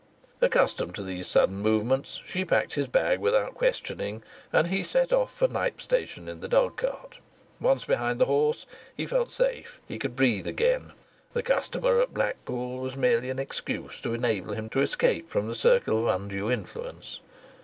[0.41, 5.31] Accustomed to these sudden movements, she packed his bag without questioning, and he set off
[5.31, 7.19] for Knype station in the dogcart.
[7.59, 8.65] Once behind the horse
[8.97, 10.93] he felt safe, he could breathe again.
[11.33, 15.53] The customer at Blackpool was merely an excuse to enable him to escape from the
[15.53, 17.19] circle of undue influence.